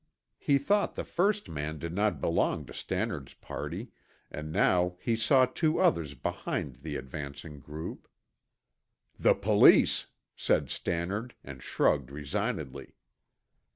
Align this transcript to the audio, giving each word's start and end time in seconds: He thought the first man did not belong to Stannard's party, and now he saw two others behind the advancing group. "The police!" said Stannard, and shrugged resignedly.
He 0.39 0.57
thought 0.57 0.95
the 0.95 1.03
first 1.03 1.47
man 1.47 1.77
did 1.77 1.93
not 1.93 2.19
belong 2.19 2.65
to 2.65 2.73
Stannard's 2.73 3.35
party, 3.35 3.89
and 4.31 4.51
now 4.51 4.95
he 4.99 5.15
saw 5.15 5.45
two 5.45 5.77
others 5.77 6.15
behind 6.15 6.77
the 6.77 6.95
advancing 6.95 7.59
group. 7.59 8.07
"The 9.19 9.35
police!" 9.35 10.07
said 10.35 10.71
Stannard, 10.71 11.35
and 11.43 11.61
shrugged 11.61 12.09
resignedly. 12.09 12.95